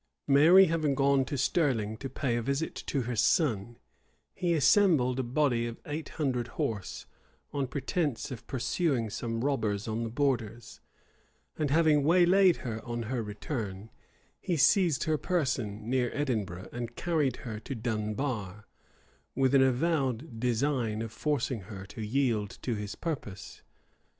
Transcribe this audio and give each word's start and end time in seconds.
Mary 0.27 0.65
having 0.65 0.95
gone 0.95 1.23
to 1.23 1.37
Stirling 1.37 1.95
to 1.97 2.09
pay 2.09 2.35
a 2.35 2.41
visit 2.41 2.73
to 2.73 3.01
her 3.03 3.15
son, 3.15 3.77
he 4.33 4.55
assembled 4.55 5.19
a 5.19 5.21
body 5.21 5.67
of 5.67 5.79
eight 5.85 6.09
hundred 6.17 6.47
horse, 6.47 7.05
on 7.53 7.67
pretence 7.67 8.31
of 8.31 8.47
pursuing 8.47 9.11
some 9.11 9.41
robbers 9.45 9.87
on 9.87 10.01
the 10.01 10.09
borders; 10.09 10.79
and 11.55 11.69
having 11.69 12.01
waylaid 12.03 12.57
her 12.65 12.83
on 12.83 13.03
her 13.03 13.21
return, 13.21 13.91
he 14.39 14.57
seized 14.57 15.03
her 15.03 15.19
person 15.19 15.87
near 15.87 16.09
Edinburgh, 16.15 16.69
and 16.71 16.95
carried 16.95 17.35
her 17.45 17.59
to 17.59 17.75
Dunbar, 17.75 18.65
with 19.35 19.53
an 19.53 19.61
avowed 19.61 20.39
design 20.39 21.03
of 21.03 21.11
forcing 21.11 21.59
her 21.61 21.85
to 21.85 22.01
yield 22.03 22.49
to 22.63 22.73
his 22.73 22.95
purpose. 22.95 23.61